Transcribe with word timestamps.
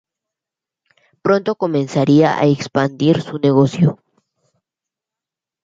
Pronto 1.21 1.53
comenzaría 1.55 2.35
a 2.39 2.47
expandir 2.47 3.21
su 3.21 3.37
negocio. 3.37 3.99